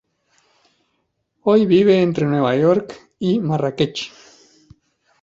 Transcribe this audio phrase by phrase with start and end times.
[1.43, 4.09] Hoy vive entre Nueva York y Marrakech.